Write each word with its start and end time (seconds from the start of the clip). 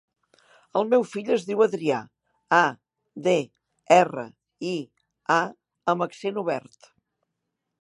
El 0.79 0.85
meu 0.93 1.03
fill 1.09 1.27
es 1.33 1.43
diu 1.49 1.59
Adrià: 1.65 1.99
a, 2.61 2.63
de, 3.27 3.35
erra, 3.99 4.25
i, 4.71 4.75
a 5.37 5.39
amb 5.95 6.07
accent 6.07 6.41
obert. 6.45 6.91